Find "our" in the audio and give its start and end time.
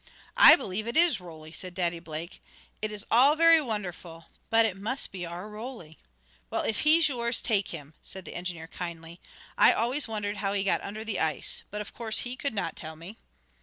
5.27-5.47